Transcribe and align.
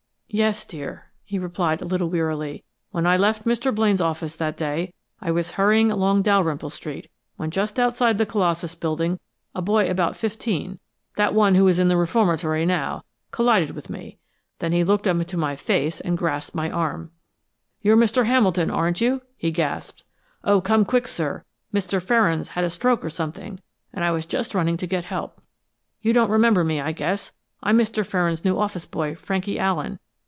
"Yes, 0.33 0.63
dear," 0.63 1.11
he 1.25 1.37
replied 1.37 1.81
a 1.81 1.85
trifle 1.85 2.07
wearily. 2.09 2.63
"When 2.91 3.05
I 3.05 3.17
left 3.17 3.43
Mr. 3.43 3.75
Blaine's 3.75 3.99
office 3.99 4.37
that 4.37 4.55
day, 4.55 4.93
I 5.19 5.29
was 5.29 5.51
hurrying 5.59 5.91
along 5.91 6.21
Dalrymple 6.21 6.69
Street, 6.69 7.09
when 7.35 7.51
just 7.51 7.77
outside 7.77 8.17
the 8.17 8.25
Colossus 8.25 8.73
Building, 8.73 9.19
a 9.53 9.61
boy 9.61 9.89
about 9.89 10.15
fifteen 10.15 10.79
that 11.17 11.33
one 11.33 11.55
who 11.55 11.67
is 11.67 11.79
in 11.79 11.89
the 11.89 11.97
reformatory 11.97 12.65
now 12.65 13.03
collided 13.31 13.71
with 13.71 13.89
me. 13.89 14.19
Then 14.59 14.71
he 14.71 14.85
looked 14.85 15.05
up 15.05 15.17
into 15.17 15.35
my 15.35 15.57
face, 15.57 15.99
and 15.99 16.17
grasped 16.17 16.55
my 16.55 16.71
arm. 16.71 17.11
"'You're 17.81 17.97
Mr. 17.97 18.25
Hamilton, 18.25 18.71
aren't 18.71 19.01
you?' 19.01 19.23
he 19.35 19.51
gasped. 19.51 20.05
'Oh, 20.45 20.61
come 20.61 20.85
quick, 20.85 21.09
sir! 21.09 21.43
Mr. 21.73 22.01
Ferrand's 22.01 22.47
had 22.51 22.63
a 22.63 22.69
stroke 22.69 23.03
or 23.03 23.09
something, 23.09 23.59
and 23.91 24.05
I 24.05 24.11
was 24.11 24.25
just 24.25 24.55
running 24.55 24.77
to 24.77 24.87
get 24.87 25.03
help. 25.03 25.41
You 26.01 26.13
don't 26.13 26.31
remember 26.31 26.63
me, 26.63 26.79
I 26.79 26.93
guess. 26.93 27.33
I'm 27.61 27.77
Mr. 27.77 28.05
Ferrand's 28.05 28.45
new 28.45 28.57
office 28.57 28.85
boy, 28.85 29.15
Frankie 29.15 29.59
Allen. 29.59 29.99